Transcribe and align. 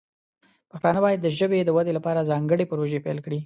پښتانه 0.71 0.99
باید 1.05 1.19
د 1.21 1.27
ژبې 1.39 1.59
د 1.63 1.69
ودې 1.77 1.93
لپاره 1.97 2.27
ځانګړې 2.31 2.65
پروژې 2.71 3.03
پیل 3.05 3.17
کړي. 3.25 3.39